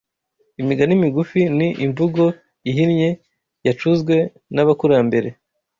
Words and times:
Imigani 0.61 0.95
migufi 1.03 1.41
ni 1.57 1.67
imvugo 1.85 2.23
ihinnye 2.69 3.09
yacuzwe 3.67 4.15
n’abakurambere 4.53 5.29